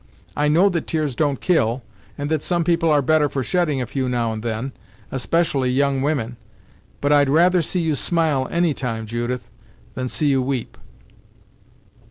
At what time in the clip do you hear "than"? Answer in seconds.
9.93-10.07